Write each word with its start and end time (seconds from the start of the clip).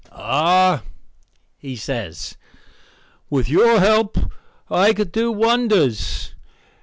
"Ah," 0.11 0.81
he 1.59 1.75
says, 1.75 2.35
"with 3.29 3.47
your 3.47 3.79
help 3.79 4.17
I 4.67 4.93
could 4.93 5.11
do 5.11 5.31
wonders. 5.31 6.33